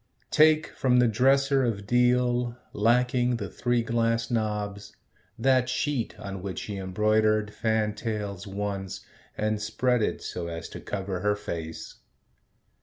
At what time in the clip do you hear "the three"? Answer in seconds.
3.35-3.83